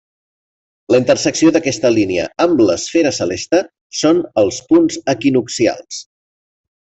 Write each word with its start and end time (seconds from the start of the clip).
La 0.93 0.99
intersecció 1.01 1.51
d'aquesta 1.57 1.91
línia 1.97 2.25
amb 2.45 2.63
l'esfera 2.69 3.11
celeste 3.19 3.59
són 3.99 4.23
els 4.45 4.59
punts 4.73 4.99
equinoccials. 5.15 6.01